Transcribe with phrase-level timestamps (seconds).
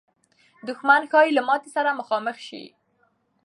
[0.67, 2.63] دښمن ښایي له ماتې سره مخامخ سي.